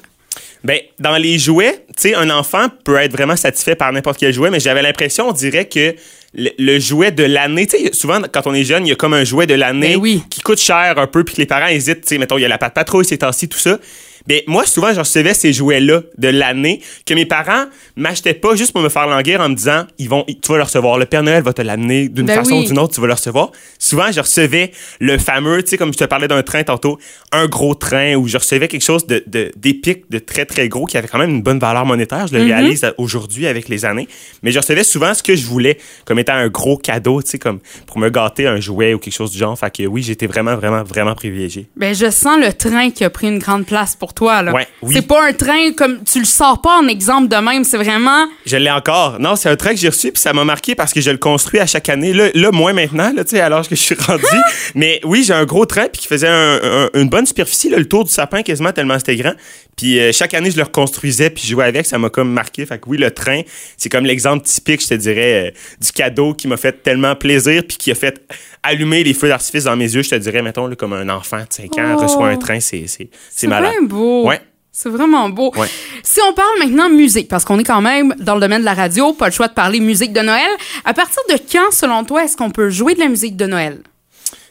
Ben, 0.64 0.78
dans 0.98 1.16
les 1.16 1.38
jouets, 1.38 1.84
tu 1.96 2.10
sais, 2.10 2.14
un 2.14 2.30
enfant 2.30 2.66
peut 2.84 2.96
être 2.96 3.12
vraiment 3.12 3.36
satisfait 3.36 3.74
par 3.74 3.92
n'importe 3.92 4.18
quel 4.18 4.32
jouet, 4.32 4.50
mais 4.50 4.60
j'avais 4.60 4.82
l'impression, 4.82 5.28
on 5.28 5.32
dirait 5.32 5.68
que 5.68 5.94
le, 6.34 6.50
le 6.58 6.78
jouet 6.78 7.10
de 7.10 7.24
l'année, 7.24 7.66
tu 7.66 7.78
sais, 7.78 7.92
souvent, 7.92 8.20
quand 8.32 8.46
on 8.46 8.54
est 8.54 8.64
jeune, 8.64 8.86
il 8.86 8.90
y 8.90 8.92
a 8.92 8.96
comme 8.96 9.14
un 9.14 9.24
jouet 9.24 9.46
de 9.46 9.54
l'année 9.54 9.94
Ben 9.94 10.00
oui. 10.00 10.22
qui 10.30 10.40
coûte 10.40 10.60
cher 10.60 10.94
un 10.96 11.06
peu, 11.06 11.24
puis 11.24 11.34
que 11.34 11.40
les 11.40 11.46
parents 11.46 11.66
hésitent, 11.66 12.02
tu 12.02 12.08
sais, 12.08 12.18
mettons, 12.18 12.38
il 12.38 12.42
y 12.42 12.44
a 12.44 12.48
la 12.48 12.58
patte 12.58 12.74
patrouille 12.74 13.04
ces 13.04 13.18
temps-ci, 13.18 13.48
tout 13.48 13.58
ça. 13.58 13.78
Ben, 14.26 14.40
moi, 14.46 14.64
souvent, 14.66 14.92
je 14.94 15.00
recevais 15.00 15.34
ces 15.34 15.52
jouets-là 15.52 16.02
de 16.18 16.28
l'année 16.28 16.80
que 17.06 17.14
mes 17.14 17.26
parents 17.26 17.64
m'achetaient 17.96 18.34
pas 18.34 18.54
juste 18.54 18.72
pour 18.72 18.80
me 18.82 18.88
faire 18.88 19.06
languir 19.06 19.40
en 19.40 19.48
me 19.48 19.54
disant, 19.54 19.86
ils 19.98 20.08
vont, 20.08 20.24
tu 20.24 20.50
vas 20.52 20.58
le 20.58 20.62
recevoir. 20.64 20.98
Le 20.98 21.06
Père 21.06 21.22
Noël 21.22 21.42
va 21.42 21.52
te 21.52 21.62
l'amener 21.62 22.08
d'une 22.08 22.26
Ben 22.26 22.36
façon 22.36 22.56
oui. 22.58 22.64
ou 22.64 22.68
d'une 22.68 22.78
autre, 22.78 22.94
tu 22.94 23.00
vas 23.00 23.06
le 23.08 23.12
recevoir. 23.14 23.50
Souvent, 23.78 24.10
je 24.12 24.20
recevais 24.20 24.70
le 25.00 25.18
fameux, 25.18 25.62
tu 25.62 25.70
sais, 25.70 25.78
comme 25.78 25.92
je 25.92 25.98
te 25.98 26.04
parlais 26.04 26.28
d'un 26.28 26.42
train 26.42 26.62
tantôt, 26.62 26.98
un 27.32 27.46
gros 27.46 27.74
train, 27.74 28.14
ou 28.14 28.28
je 28.28 28.36
recevais 28.38 28.68
quelque 28.68 28.84
chose 28.84 29.06
de, 29.06 29.22
de- 29.26 29.50
d'épique, 29.56 30.04
de 30.10 30.18
très, 30.18 30.44
très 30.46 30.68
gros, 30.68 30.86
qui 30.86 30.96
avait 30.96 31.08
quand 31.08 31.18
même 31.18 31.30
une 31.30 31.42
bonne 31.42 31.58
valeur 31.58 31.84
monétaire. 31.86 32.26
Je 32.28 32.36
le 32.36 32.44
réalise 32.44 32.86
aujourd'hui 32.98 33.46
avec 33.46 33.68
les 33.68 33.84
années. 33.84 34.08
Mais 34.42 34.52
je 34.52 34.58
recevais 34.58 34.84
souvent 34.84 35.14
ce 35.14 35.22
que 35.22 35.34
je 35.34 35.46
voulais, 35.46 35.78
comme 36.04 36.18
étant 36.18 36.34
un 36.34 36.48
gros 36.48 36.76
cadeau, 36.76 37.22
tu 37.22 37.30
sais, 37.30 37.38
comme 37.38 37.58
pour 37.86 37.98
me 37.98 38.08
gâter 38.10 38.46
un 38.46 38.60
jouet 38.60 38.94
ou 38.94 38.98
quelque 38.98 39.14
chose 39.14 39.32
du 39.32 39.38
genre. 39.38 39.58
Fait 39.58 39.74
que 39.74 39.82
oui, 39.84 40.02
j'étais 40.02 40.26
vraiment, 40.26 40.54
vraiment, 40.56 40.82
vraiment 40.84 41.14
privilégié. 41.14 41.66
Ben, 41.76 41.94
je 41.94 42.10
sens 42.10 42.38
le 42.38 42.52
train 42.52 42.90
qui 42.90 43.04
a 43.04 43.10
pris 43.10 43.26
une 43.28 43.38
grande 43.38 43.66
place 43.66 43.96
pour 43.96 44.11
toi, 44.14 44.42
là. 44.42 44.52
Ouais, 44.52 44.66
oui. 44.82 44.94
C'est 44.94 45.06
pas 45.06 45.26
un 45.26 45.32
train 45.32 45.72
comme, 45.76 46.02
tu 46.04 46.18
le 46.18 46.24
sors 46.24 46.60
pas 46.60 46.78
en 46.80 46.88
exemple 46.88 47.28
de 47.28 47.36
même, 47.36 47.64
c'est 47.64 47.76
vraiment, 47.78 48.26
Je 48.46 48.56
l'ai 48.56 48.70
encore. 48.70 49.18
Non, 49.20 49.36
c'est 49.36 49.48
un 49.48 49.56
train 49.56 49.70
que 49.70 49.76
j'ai 49.76 49.88
reçu, 49.88 50.12
puis 50.12 50.20
ça 50.20 50.32
m'a 50.32 50.44
marqué 50.44 50.74
parce 50.74 50.92
que 50.92 51.00
je 51.00 51.10
le 51.10 51.18
construis 51.18 51.60
à 51.60 51.66
chaque 51.66 51.88
année. 51.88 52.12
Là, 52.12 52.28
là 52.34 52.50
moins 52.50 52.72
maintenant, 52.72 53.12
là, 53.14 53.24
tu 53.24 53.30
sais, 53.36 53.40
à 53.40 53.48
l'âge 53.48 53.68
que 53.68 53.74
je 53.76 53.80
suis 53.82 53.94
rendu. 53.94 54.22
Mais 54.74 55.00
oui, 55.04 55.24
j'ai 55.26 55.34
un 55.34 55.44
gros 55.44 55.66
train, 55.66 55.86
puis 55.92 56.02
qui 56.02 56.06
faisait 56.08 56.28
un- 56.28 56.60
un- 56.62 56.90
une 57.00 57.08
bonne 57.08 57.26
superficie, 57.26 57.68
là, 57.70 57.78
le 57.78 57.86
tour 57.88 58.04
du 58.04 58.10
sapin 58.10 58.42
quasiment, 58.42 58.72
tellement 58.72 58.98
c'était 58.98 59.16
grand. 59.16 59.34
Puis 59.76 59.98
euh, 59.98 60.12
chaque 60.12 60.34
année, 60.34 60.50
je 60.50 60.56
le 60.58 60.64
reconstruisais, 60.64 61.30
puis 61.30 61.42
je 61.44 61.50
jouais 61.52 61.64
avec. 61.64 61.86
Ça 61.86 61.98
m'a 61.98 62.10
comme 62.10 62.30
marqué. 62.30 62.66
Fait 62.66 62.78
que 62.78 62.88
oui, 62.88 62.98
le 62.98 63.10
train, 63.10 63.40
c'est 63.78 63.88
comme 63.88 64.04
l'exemple 64.04 64.44
typique, 64.44 64.82
je 64.82 64.88
te 64.88 64.94
dirais, 64.94 65.48
euh, 65.48 65.50
du 65.80 65.90
cadeau 65.92 66.34
qui 66.34 66.46
m'a 66.46 66.56
fait 66.58 66.82
tellement 66.82 67.14
plaisir, 67.16 67.62
puis 67.66 67.78
qui 67.78 67.90
a 67.90 67.94
fait 67.94 68.20
allumer 68.62 69.02
les 69.02 69.14
feux 69.14 69.28
d'artifice 69.28 69.64
dans 69.64 69.74
mes 69.76 69.92
yeux. 69.92 70.02
Je 70.02 70.10
te 70.10 70.14
dirais, 70.16 70.42
mettons, 70.42 70.66
là, 70.66 70.76
comme 70.76 70.92
un 70.92 71.08
enfant 71.08 71.38
de 71.38 71.46
5 71.48 71.78
ans 71.78 71.96
Oh. 71.98 72.02
reçoit 72.02 72.28
un 72.28 72.36
train, 72.36 72.60
c'est 72.60 72.86
c'est- 72.86 72.86
c'est 72.86 73.08
c'est 73.30 73.46
malade. 73.46 73.72
bien 73.78 73.88
beau. 73.88 74.01
Ouais. 74.26 74.40
C'est 74.74 74.88
vraiment 74.88 75.28
beau. 75.28 75.52
Ouais. 75.56 75.68
Si 76.02 76.18
on 76.26 76.32
parle 76.32 76.58
maintenant 76.58 76.88
musique, 76.88 77.28
parce 77.28 77.44
qu'on 77.44 77.58
est 77.58 77.64
quand 77.64 77.82
même 77.82 78.14
dans 78.18 78.34
le 78.36 78.40
domaine 78.40 78.60
de 78.60 78.64
la 78.64 78.72
radio, 78.74 79.12
pas 79.12 79.26
le 79.26 79.32
choix 79.32 79.48
de 79.48 79.52
parler 79.52 79.80
musique 79.80 80.12
de 80.14 80.20
Noël. 80.20 80.48
À 80.84 80.94
partir 80.94 81.20
de 81.28 81.34
quand, 81.50 81.70
selon 81.72 82.04
toi, 82.04 82.24
est-ce 82.24 82.36
qu'on 82.38 82.50
peut 82.50 82.70
jouer 82.70 82.94
de 82.94 83.00
la 83.00 83.08
musique 83.08 83.36
de 83.36 83.46
Noël? 83.46 83.82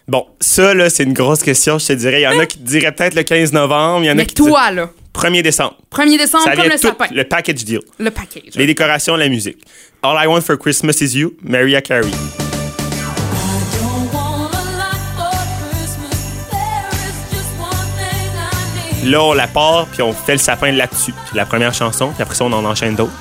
Bon, 0.07 0.27
ça, 0.39 0.73
là, 0.75 0.89
c'est 0.89 1.03
une 1.03 1.13
grosse 1.13 1.41
question, 1.41 1.79
je 1.79 1.87
te 1.87 1.93
dirais. 1.93 2.21
Il 2.21 2.23
y 2.23 2.27
en 2.27 2.37
a 2.39 2.45
qui 2.45 2.57
te 2.59 2.63
diraient 2.67 2.91
peut-être 2.91 3.15
le 3.15 3.23
15 3.23 3.53
novembre, 3.53 4.03
il 4.03 4.07
y 4.07 4.09
en 4.09 4.13
a 4.13 4.15
Mais 4.15 4.25
qui 4.25 4.35
te 4.35 4.43
toi, 4.43 4.69
là, 4.71 4.89
1er 5.15 5.41
décembre. 5.41 5.77
1er 5.91 6.17
décembre, 6.17 6.43
Ça 6.43 6.55
comme 6.55 6.69
le 6.69 6.77
sapin. 6.77 7.05
le 7.11 7.23
package 7.23 7.63
deal. 7.65 7.79
Le 7.97 8.11
package. 8.11 8.55
Les 8.55 8.65
décorations, 8.67 9.15
la 9.15 9.27
musique. 9.29 9.57
All 10.03 10.17
I 10.23 10.27
Want 10.27 10.41
for 10.41 10.57
Christmas 10.57 11.01
is 11.01 11.17
You, 11.17 11.33
Mariah 11.41 11.81
Carey. 11.81 12.11
Là, 19.03 19.23
on 19.23 19.33
la 19.33 19.47
part, 19.47 19.87
puis 19.87 20.03
on 20.03 20.13
fait 20.13 20.33
le 20.33 20.37
sapin 20.37 20.71
là-dessus. 20.71 21.13
C'est 21.29 21.35
la 21.35 21.45
première 21.45 21.73
chanson, 21.73 22.11
puis 22.13 22.21
après 22.21 22.35
ça, 22.35 22.45
on 22.45 22.53
en 22.53 22.63
enchaîne 22.63 22.95
d'autres. 22.95 23.11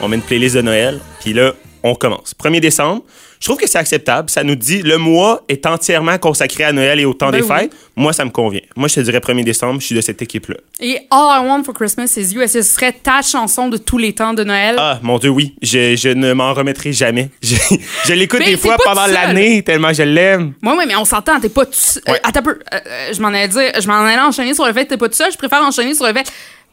On 0.00 0.06
met 0.06 0.16
une 0.16 0.22
playlist 0.22 0.54
de 0.54 0.62
Noël, 0.62 1.00
puis 1.20 1.32
là, 1.32 1.52
on 1.84 1.94
commence. 1.94 2.34
1er 2.42 2.60
décembre, 2.60 3.02
je 3.38 3.46
trouve 3.46 3.58
que 3.58 3.68
c'est 3.68 3.76
acceptable. 3.78 4.30
Ça 4.30 4.42
nous 4.42 4.54
dit 4.54 4.80
le 4.80 4.96
mois 4.96 5.42
est 5.50 5.66
entièrement 5.66 6.16
consacré 6.16 6.64
à 6.64 6.72
Noël 6.72 6.98
et 6.98 7.04
au 7.04 7.12
temps 7.12 7.30
Ben 7.30 7.42
des 7.42 7.46
oui. 7.46 7.56
fêtes. 7.58 7.72
Moi, 7.94 8.14
ça 8.14 8.24
me 8.24 8.30
convient. 8.30 8.62
Moi, 8.74 8.88
je 8.88 8.94
te 8.94 9.00
dirais 9.00 9.18
1er 9.18 9.44
décembre, 9.44 9.80
je 9.80 9.86
suis 9.86 9.94
de 9.94 10.00
cette 10.00 10.22
équipe-là. 10.22 10.56
Et 10.80 10.96
All 11.10 11.44
I 11.44 11.46
Want 11.46 11.62
for 11.62 11.74
Christmas 11.74 12.14
is 12.16 12.32
You, 12.32 12.40
est-ce 12.40 12.54
que 12.54 12.62
ce 12.62 12.72
serait 12.74 12.92
ta 12.92 13.20
chanson 13.20 13.68
de 13.68 13.76
tous 13.76 13.98
les 13.98 14.14
temps 14.14 14.32
de 14.32 14.42
Noël? 14.44 14.76
Ah, 14.78 14.98
mon 15.02 15.18
Dieu, 15.18 15.28
oui. 15.28 15.54
Je, 15.60 15.94
je 15.94 16.08
ne 16.08 16.32
m'en 16.32 16.54
remettrai 16.54 16.92
jamais. 16.94 17.28
Je, 17.42 17.54
je 18.06 18.12
l'écoute 18.14 18.42
des 18.42 18.56
fois 18.56 18.78
pendant 18.82 19.06
l'année, 19.06 19.62
tellement 19.62 19.92
je 19.92 20.02
l'aime. 20.02 20.54
Moi, 20.62 20.74
oui, 20.78 20.84
mais 20.88 20.96
on 20.96 21.04
s'entend, 21.04 21.38
t'es 21.38 21.50
pas 21.50 21.66
tout 21.66 21.72
seul. 21.74 22.02
Ouais. 22.08 22.20
Euh, 22.26 22.40
peu. 22.40 22.50
Euh, 22.72 22.78
euh, 22.86 23.12
je 23.14 23.20
m'en 23.20 23.28
allais 23.28 23.48
dire, 23.48 23.72
je 23.78 23.86
m'en 23.86 24.02
allais 24.04 24.18
enchaîner 24.18 24.54
sur 24.54 24.66
le 24.66 24.72
fait 24.72 24.84
que 24.84 24.90
t'es 24.90 24.96
pas 24.96 25.08
tout 25.08 25.14
seul. 25.14 25.30
Je 25.30 25.36
préfère 25.36 25.60
enchaîner 25.62 25.94
sur 25.94 26.06
le 26.06 26.14
fait, 26.14 26.26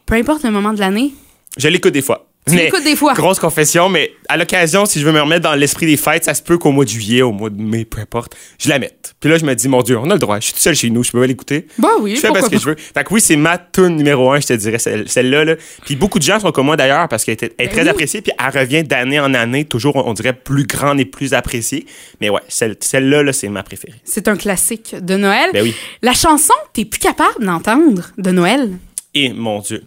peu 0.06 0.14
importe 0.14 0.42
le 0.44 0.50
moment 0.50 0.72
de 0.72 0.80
l'année. 0.80 1.12
Je 1.58 1.68
l'écoute 1.68 1.92
des 1.92 2.00
fois. 2.02 2.21
Tu 2.48 2.56
l'écoutes 2.56 2.82
des 2.82 2.96
fois. 2.96 3.14
Grosse 3.14 3.38
confession, 3.38 3.88
mais 3.88 4.10
à 4.28 4.36
l'occasion, 4.36 4.84
si 4.84 4.98
je 4.98 5.06
veux 5.06 5.12
me 5.12 5.20
remettre 5.20 5.42
dans 5.42 5.54
l'esprit 5.54 5.86
des 5.86 5.96
fêtes, 5.96 6.24
ça 6.24 6.34
se 6.34 6.42
peut 6.42 6.58
qu'au 6.58 6.72
mois 6.72 6.84
de 6.84 6.90
juillet, 6.90 7.22
au 7.22 7.30
mois 7.30 7.50
de 7.50 7.62
mai, 7.62 7.84
peu 7.84 8.00
importe, 8.00 8.34
je 8.58 8.68
la 8.68 8.80
mette. 8.80 9.14
Puis 9.20 9.30
là, 9.30 9.38
je 9.38 9.44
me 9.44 9.54
dis, 9.54 9.68
mon 9.68 9.80
Dieu, 9.82 9.96
on 9.96 10.10
a 10.10 10.14
le 10.14 10.18
droit. 10.18 10.40
Je 10.40 10.46
suis 10.46 10.52
tout 10.54 10.58
seul 10.58 10.74
chez 10.74 10.90
nous, 10.90 11.04
je 11.04 11.12
peux 11.12 11.20
pas 11.20 11.26
l'écouter. 11.28 11.68
Bah 11.78 11.90
oui, 12.00 12.16
Je 12.16 12.20
fais 12.20 12.28
parce 12.32 12.48
que 12.48 12.54
pas. 12.56 12.60
je 12.60 12.66
veux. 12.66 12.74
Fait 12.76 13.04
que 13.04 13.14
oui, 13.14 13.20
c'est 13.20 13.36
ma 13.36 13.58
tune 13.58 13.94
numéro 13.96 14.32
un, 14.32 14.40
je 14.40 14.48
te 14.48 14.52
dirais, 14.54 14.80
celle- 14.80 15.08
celle-là. 15.08 15.44
Là. 15.44 15.54
Puis 15.84 15.94
beaucoup 15.94 16.18
de 16.18 16.24
gens 16.24 16.40
sont 16.40 16.50
comme 16.50 16.66
moi 16.66 16.76
d'ailleurs, 16.76 17.06
parce 17.08 17.24
qu'elle 17.24 17.36
est, 17.40 17.56
Ben 17.56 17.68
très 17.68 17.82
oui. 17.84 17.88
appréciée, 17.88 18.22
puis 18.22 18.32
elle 18.36 18.60
revient 18.60 18.82
d'année 18.82 19.20
en 19.20 19.34
année, 19.34 19.64
toujours, 19.64 19.94
on 20.04 20.12
dirait, 20.12 20.32
plus 20.32 20.66
grande 20.66 20.98
et 20.98 21.04
plus 21.04 21.34
appréciée. 21.34 21.86
Mais 22.20 22.28
ouais, 22.28 22.40
celle- 22.48 22.76
celle-là, 22.80 23.22
là, 23.22 23.32
c'est 23.32 23.48
ma 23.48 23.62
préférée. 23.62 24.00
C'est 24.04 24.26
un 24.26 24.36
classique 24.36 24.96
de 25.00 25.16
Noël. 25.16 25.50
Ben 25.52 25.62
oui. 25.62 25.74
La 26.02 26.12
chanson, 26.12 26.54
t'es 26.72 26.84
plus 26.86 26.98
capable 26.98 27.44
d'entendre 27.46 28.10
de 28.18 28.30
Noël? 28.32 28.70
Et 29.14 29.30
mon 29.30 29.60
Dieu. 29.60 29.84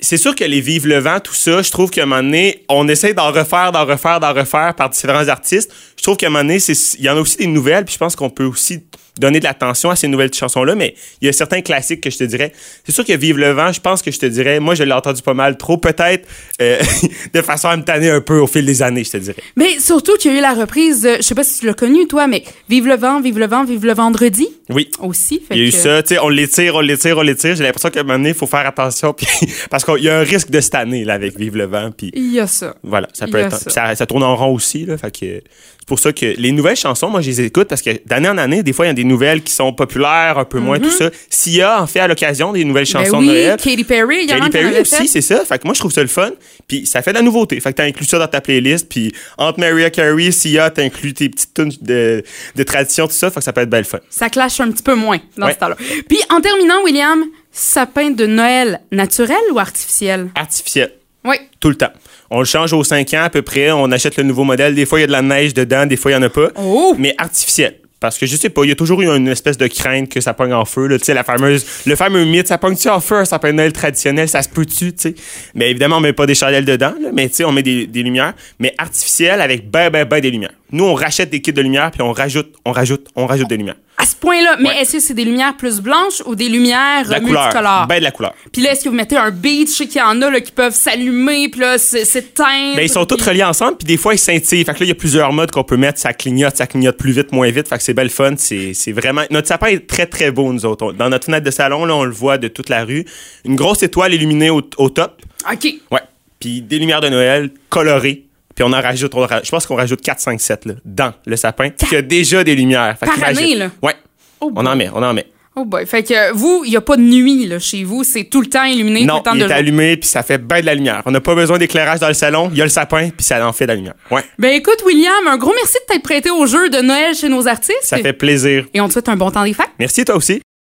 C'est 0.00 0.16
sûr 0.16 0.34
que 0.34 0.42
les 0.42 0.60
Vive 0.60 0.86
le 0.86 0.98
vent, 0.98 1.20
tout 1.20 1.34
ça, 1.34 1.62
je 1.62 1.70
trouve 1.70 1.90
qu'à 1.90 2.02
un 2.02 2.06
moment 2.06 2.22
donné, 2.22 2.64
on 2.68 2.88
essaie 2.88 3.14
d'en 3.14 3.30
refaire, 3.30 3.70
d'en 3.70 3.86
refaire, 3.86 4.18
d'en 4.18 4.32
refaire 4.32 4.74
par 4.74 4.90
différents 4.90 5.28
artistes. 5.28 5.72
Je 6.04 6.08
trouve 6.10 6.18
qu'à 6.18 6.26
un 6.26 6.28
moment 6.28 6.44
donné, 6.44 6.58
il 6.58 7.00
y 7.02 7.08
en 7.08 7.16
a 7.16 7.20
aussi 7.22 7.38
des 7.38 7.46
nouvelles, 7.46 7.86
puis 7.86 7.94
je 7.94 7.98
pense 7.98 8.14
qu'on 8.14 8.28
peut 8.28 8.44
aussi 8.44 8.80
donner 9.18 9.38
de 9.38 9.44
l'attention 9.44 9.88
à 9.88 9.96
ces 9.96 10.06
nouvelles 10.06 10.34
chansons-là, 10.34 10.74
mais 10.74 10.94
il 11.22 11.26
y 11.26 11.28
a 11.30 11.32
certains 11.32 11.62
classiques 11.62 12.02
que 12.02 12.10
je 12.10 12.18
te 12.18 12.24
dirais. 12.24 12.52
C'est 12.84 12.92
sûr 12.92 13.06
que 13.06 13.14
Vive 13.14 13.38
le 13.38 13.52
vent, 13.52 13.72
je 13.72 13.80
pense 13.80 14.02
que 14.02 14.10
je 14.10 14.18
te 14.18 14.26
dirais, 14.26 14.60
moi, 14.60 14.74
je 14.74 14.82
l'ai 14.82 14.92
entendu 14.92 15.22
pas 15.22 15.32
mal 15.32 15.56
trop, 15.56 15.78
peut-être 15.78 16.28
euh, 16.60 16.78
de 17.32 17.40
façon 17.40 17.68
à 17.68 17.76
me 17.78 17.84
tanner 17.84 18.10
un 18.10 18.20
peu 18.20 18.38
au 18.38 18.46
fil 18.46 18.66
des 18.66 18.82
années, 18.82 19.02
je 19.02 19.12
te 19.12 19.16
dirais. 19.16 19.42
Mais 19.56 19.78
surtout 19.78 20.18
qu'il 20.18 20.32
y 20.32 20.34
a 20.34 20.38
eu 20.38 20.42
la 20.42 20.52
reprise, 20.52 21.08
je 21.16 21.22
sais 21.22 21.34
pas 21.34 21.42
si 21.44 21.60
tu 21.60 21.66
l'as 21.66 21.72
connu, 21.72 22.06
toi, 22.06 22.26
mais 22.26 22.44
Vive 22.68 22.86
le 22.86 22.96
vent, 22.96 23.22
Vive 23.22 23.38
le 23.38 23.46
vent, 23.46 23.64
Vive 23.64 23.86
le 23.86 23.94
vendredi 23.94 24.46
Oui. 24.68 24.90
aussi. 25.00 25.40
Fait 25.48 25.54
Il 25.54 25.62
y 25.62 25.64
a 25.64 25.68
eu 25.68 25.70
ça, 25.70 26.02
tu 26.02 26.16
sais, 26.16 26.20
on 26.20 26.28
l'étire, 26.28 26.74
on 26.74 26.80
l'étire, 26.80 27.16
on 27.16 27.22
l'étire. 27.22 27.56
J'ai 27.56 27.64
l'impression 27.64 27.88
qu'à 27.88 28.00
un 28.00 28.02
moment 28.02 28.18
donné, 28.18 28.30
il 28.30 28.34
faut 28.34 28.46
faire 28.46 28.66
attention, 28.66 29.12
puis 29.16 29.26
parce 29.70 29.84
qu'il 29.84 30.02
y 30.04 30.10
a 30.10 30.18
un 30.18 30.24
risque 30.24 30.50
de 30.50 30.60
cette 30.60 30.74
année, 30.74 31.04
là, 31.04 31.14
avec 31.14 31.38
Vive 31.38 31.56
le 31.56 31.64
vent, 31.64 31.92
puis 31.96 32.10
Il 32.14 32.30
y 32.30 32.40
a 32.40 32.46
ça. 32.46 32.74
Voilà, 32.82 33.08
peut 33.30 33.38
être. 33.38 33.70
Ça, 33.70 33.94
ça 33.94 34.04
tourne 34.04 34.22
en 34.22 34.36
rond 34.36 34.52
aussi, 34.52 34.84
là. 34.84 34.98
Fait 34.98 35.10
que 35.10 35.40
c'est 35.84 35.88
pour 35.88 35.98
ça 35.98 36.14
que 36.14 36.24
les 36.38 36.50
nouvelles 36.50 36.76
chansons, 36.78 37.10
moi, 37.10 37.20
je 37.20 37.28
les 37.28 37.42
écoute 37.42 37.68
parce 37.68 37.82
que 37.82 37.90
d'année 38.06 38.30
en 38.30 38.38
année, 38.38 38.62
des 38.62 38.72
fois, 38.72 38.86
il 38.86 38.88
y 38.88 38.90
a 38.90 38.94
des 38.94 39.04
nouvelles 39.04 39.42
qui 39.42 39.52
sont 39.52 39.70
populaires, 39.74 40.38
un 40.38 40.46
peu 40.46 40.58
moins, 40.58 40.78
tout 40.78 40.90
ça. 40.90 41.10
S'il 41.28 41.56
y 41.56 41.60
a, 41.60 41.82
en 41.82 41.86
fait, 41.86 42.00
à 42.00 42.08
l'occasion, 42.08 42.52
des 42.54 42.64
nouvelles. 42.64 42.86
Ben 42.90 43.04
chansons 43.04 43.18
oui, 43.18 43.28
de 43.28 43.32
Noël. 43.32 43.56
Katy 43.58 43.84
Perry, 43.84 44.16
également, 44.20 44.46
Katy 44.46 44.58
qui 44.58 44.64
en 44.64 44.70
Perry 44.70 44.80
aussi, 44.80 45.08
c'est 45.08 45.20
ça. 45.20 45.44
Fait 45.44 45.58
que 45.58 45.66
moi, 45.66 45.74
je 45.74 45.80
trouve 45.80 45.92
ça 45.92 46.00
le 46.00 46.08
fun. 46.08 46.30
Puis 46.66 46.86
ça 46.86 47.02
fait 47.02 47.10
de 47.12 47.16
la 47.18 47.22
nouveauté. 47.22 47.60
Fait 47.60 47.72
que 47.72 47.76
t'as 47.76 47.84
inclus 47.84 48.06
ça 48.06 48.18
dans 48.18 48.26
ta 48.28 48.40
playlist. 48.40 48.88
Puis 48.88 49.12
entre 49.36 49.60
Mariah 49.60 49.90
Carey, 49.90 50.30
Sia, 50.30 50.70
t'as 50.70 50.84
inclus 50.84 51.12
tes 51.12 51.28
petites 51.28 51.52
tunes 51.52 51.72
de, 51.82 52.24
de 52.56 52.62
tradition, 52.62 53.06
tout 53.06 53.12
ça. 53.12 53.30
Fait 53.30 53.40
que 53.40 53.44
ça 53.44 53.52
peut 53.52 53.60
être 53.60 53.68
belle 53.68 53.84
fun. 53.84 53.98
Ça 54.08 54.30
clash 54.30 54.58
un 54.60 54.70
petit 54.70 54.82
peu 54.82 54.94
moins 54.94 55.18
dans 55.36 55.46
Ouais. 55.48 55.52
ce 55.52 55.58
temps-là. 55.58 55.76
Puis 56.08 56.18
en 56.30 56.40
terminant, 56.40 56.82
William, 56.82 57.24
sapin 57.52 58.10
de 58.10 58.24
Noël 58.24 58.80
naturel 58.90 59.36
ou 59.52 59.58
artificiel? 59.58 60.30
Artificiel. 60.34 60.92
Oui. 61.26 61.36
Tout 61.60 61.68
le 61.68 61.74
temps. 61.76 61.92
On 62.36 62.40
le 62.40 62.46
change 62.46 62.72
aux 62.72 62.82
5 62.82 63.14
ans 63.14 63.22
à 63.22 63.30
peu 63.30 63.42
près. 63.42 63.70
On 63.70 63.92
achète 63.92 64.16
le 64.16 64.24
nouveau 64.24 64.42
modèle. 64.42 64.74
Des 64.74 64.86
fois, 64.86 64.98
il 64.98 65.02
y 65.02 65.04
a 65.04 65.06
de 65.06 65.12
la 65.12 65.22
neige 65.22 65.54
dedans. 65.54 65.86
Des 65.86 65.96
fois, 65.96 66.10
il 66.10 66.14
y 66.14 66.16
en 66.16 66.22
a 66.22 66.28
pas. 66.28 66.48
Oh! 66.56 66.96
Mais 66.98 67.14
artificiel. 67.16 67.76
Parce 68.00 68.18
que 68.18 68.26
je 68.26 68.34
sais 68.34 68.50
pas, 68.50 68.64
il 68.64 68.70
y 68.70 68.72
a 68.72 68.74
toujours 68.74 69.00
eu 69.02 69.06
une 69.06 69.28
espèce 69.28 69.56
de 69.56 69.68
crainte 69.68 70.08
que 70.08 70.20
ça 70.20 70.34
pogne 70.34 70.52
en 70.52 70.64
feu. 70.64 70.88
Tu 70.98 71.04
sais, 71.04 71.14
la 71.14 71.22
fameuse, 71.22 71.64
le 71.86 71.94
fameux 71.94 72.24
mythe, 72.24 72.48
ça 72.48 72.58
pogne-tu 72.58 72.88
en 72.88 72.98
feu, 72.98 73.22
de 73.22 73.52
Noël 73.52 73.72
traditionnel, 73.72 74.28
ça 74.28 74.42
se 74.42 74.48
peut-tu, 74.48 74.92
tu 74.92 74.94
sais? 74.98 75.14
Mais 75.54 75.70
évidemment, 75.70 75.98
on 75.98 76.00
met 76.00 76.12
pas 76.12 76.26
des 76.26 76.34
chandelles 76.34 76.64
dedans, 76.64 76.92
là, 77.00 77.10
mais 77.14 77.28
tu 77.28 77.36
sais, 77.36 77.44
on 77.44 77.52
met 77.52 77.62
des, 77.62 77.86
des 77.86 78.02
lumières, 78.02 78.34
mais 78.58 78.74
artificielles 78.76 79.40
avec 79.40 79.70
ben, 79.70 79.88
ben, 79.88 80.04
ben 80.04 80.20
des 80.20 80.30
lumières. 80.30 80.52
Nous, 80.72 80.84
on 80.84 80.92
rachète 80.92 81.30
des 81.30 81.40
kits 81.40 81.52
de 81.52 81.62
lumière, 81.62 81.92
puis 81.92 82.02
on 82.02 82.12
rajoute, 82.12 82.52
on 82.66 82.72
rajoute, 82.72 83.08
on 83.16 83.26
rajoute 83.26 83.48
des 83.48 83.56
lumières. 83.56 83.76
À 83.96 84.06
ce 84.06 84.16
point-là, 84.16 84.56
mais 84.58 84.70
Ouais. 84.70 84.80
est-ce 84.82 84.94
que 84.94 85.00
c'est 85.00 85.14
des 85.14 85.24
lumières 85.24 85.56
plus 85.56 85.80
blanches 85.80 86.20
ou 86.26 86.34
des 86.34 86.48
lumières 86.48 87.08
la 87.08 87.18
euh, 87.18 87.20
couleur. 87.20 87.42
multicolores? 87.44 87.86
Ben 87.86 87.98
de 88.00 88.02
la 88.04 88.10
couleur. 88.10 88.34
Puis 88.52 88.60
là, 88.60 88.72
est-ce 88.72 88.82
que 88.84 88.88
vous 88.88 88.94
mettez 88.94 89.16
un 89.16 89.30
beat? 89.30 89.68
Je 89.70 89.74
sais 89.74 89.86
qu'il 89.86 90.00
y 90.00 90.02
en 90.02 90.20
a 90.20 90.30
là, 90.30 90.40
qui 90.40 90.50
peuvent 90.50 90.74
s'allumer, 90.74 91.48
puis 91.48 91.60
là, 91.60 91.78
c'est- 91.78 92.04
s'éteindre. 92.04 92.74
Ben, 92.74 92.82
ils 92.82 92.88
sont 92.88 93.06
tous 93.06 93.22
reliés 93.22 93.44
ensemble, 93.44 93.76
puis 93.76 93.86
des 93.86 93.96
fois, 93.96 94.12
ils 94.14 94.18
scintillent. 94.18 94.64
Fait 94.64 94.74
que 94.74 94.80
là, 94.80 94.86
il 94.86 94.88
y 94.88 94.92
a 94.92 94.96
plusieurs 94.96 95.32
modes 95.32 95.52
qu'on 95.52 95.62
peut 95.62 95.76
mettre. 95.76 96.00
Ça 96.00 96.12
clignote, 96.12 96.56
ça 96.56 96.66
clignote 96.66 96.96
plus 96.96 97.12
vite, 97.12 97.30
moins 97.30 97.50
vite. 97.50 97.68
Fait 97.68 97.76
que 97.76 97.84
c'est 97.84 97.94
belle 97.94 98.10
fun. 98.10 98.34
C'est 98.36 98.74
vraiment... 98.92 99.22
Notre 99.30 99.46
sapin 99.46 99.68
est 99.68 99.86
très, 99.86 100.06
très 100.06 100.32
beau, 100.32 100.52
nous 100.52 100.66
autres. 100.66 100.92
Dans 100.92 101.08
notre 101.08 101.26
fenêtre 101.26 101.44
de 101.46 101.50
salon, 101.52 101.84
là, 101.84 101.94
on 101.94 102.04
le 102.04 102.12
voit 102.12 102.36
de 102.36 102.48
toute 102.48 102.68
la 102.70 102.84
rue. 102.84 103.04
Une 103.44 103.54
grosse 103.54 103.84
étoile 103.84 104.12
illuminée 104.12 104.50
au, 104.50 104.60
au 104.76 104.90
top. 104.90 105.22
OK. 105.52 105.68
Ouais. 105.92 106.00
Puis 106.40 106.62
des 106.62 106.78
lumières 106.80 107.00
de 107.00 107.08
Noël 107.10 107.50
colorées. 107.70 108.24
Puis 108.54 108.64
on 108.64 108.72
en 108.72 108.80
rajoute, 108.80 109.14
on 109.14 109.26
je 109.42 109.50
pense 109.50 109.66
qu'on 109.66 109.76
rajoute 109.76 110.00
4, 110.00 110.20
5, 110.20 110.40
7 110.40 110.64
là, 110.66 110.74
dans 110.84 111.12
le 111.26 111.36
sapin. 111.36 111.70
Puis 111.70 111.88
il 111.90 111.94
y 111.94 111.98
a 111.98 112.02
déjà 112.02 112.44
des 112.44 112.54
lumières. 112.54 112.96
Fait 112.98 113.06
Par 113.06 113.22
année, 113.24 113.54
là? 113.56 113.70
Ouais. 113.82 113.94
Oh 114.40 114.52
on 114.54 114.64
en 114.66 114.76
met, 114.76 114.88
on 114.94 115.02
en 115.02 115.12
met. 115.14 115.26
Oh 115.56 115.64
boy. 115.64 115.86
Fait 115.86 116.02
que 116.02 116.32
vous, 116.32 116.62
il 116.64 116.70
n'y 116.70 116.76
a 116.76 116.80
pas 116.80 116.96
de 116.96 117.02
nuit 117.02 117.46
là, 117.46 117.60
chez 117.60 117.84
vous. 117.84 118.02
C'est 118.02 118.24
tout 118.24 118.40
le 118.40 118.48
temps 118.48 118.64
illuminé, 118.64 119.00
tout 119.02 119.06
Non, 119.06 119.16
le 119.18 119.22
temps 119.22 119.32
il 119.34 119.38
de 119.40 119.44
est 119.44 119.48
jour. 119.48 119.56
allumé, 119.56 119.96
puis 119.96 120.08
ça 120.08 120.24
fait 120.24 120.38
bien 120.38 120.60
de 120.60 120.66
la 120.66 120.74
lumière. 120.74 121.02
On 121.06 121.12
n'a 121.12 121.20
pas 121.20 121.36
besoin 121.36 121.58
d'éclairage 121.58 122.00
dans 122.00 122.08
le 122.08 122.14
salon. 122.14 122.48
Il 122.52 122.58
y 122.58 122.60
a 122.60 122.64
le 122.64 122.70
sapin, 122.70 123.10
puis 123.10 123.24
ça 123.24 123.46
en 123.46 123.52
fait 123.52 123.64
de 123.66 123.68
la 123.68 123.76
lumière. 123.76 123.94
Ouais. 124.10 124.22
Ben 124.38 124.50
écoute, 124.50 124.82
William, 124.84 125.28
un 125.28 125.36
gros 125.36 125.52
merci 125.54 125.74
de 125.80 125.92
t'être 125.92 126.02
prêté 126.02 126.30
au 126.30 126.46
jeu 126.46 126.70
de 126.70 126.78
Noël 126.78 127.14
chez 127.14 127.28
nos 127.28 127.46
artistes. 127.46 127.78
Ça 127.82 127.98
fait 127.98 128.12
plaisir. 128.12 128.66
Et 128.74 128.80
on 128.80 128.88
te 128.88 128.94
souhaite 128.94 129.08
un 129.08 129.16
bon 129.16 129.30
temps 129.30 129.44
des 129.44 129.54
fêtes. 129.54 129.70
Merci, 129.78 130.04
toi 130.04 130.16
aussi. 130.16 130.42